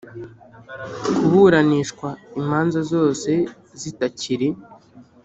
Kuburanishwa 1.15 2.07
imanza 2.39 2.79
zose 2.91 3.31
zitakiri 3.81 4.47